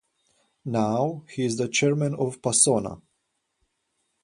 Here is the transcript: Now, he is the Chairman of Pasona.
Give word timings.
Now, 0.65 1.25
he 1.29 1.45
is 1.45 1.57
the 1.57 1.67
Chairman 1.67 2.15
of 2.15 2.41
Pasona. 2.41 2.99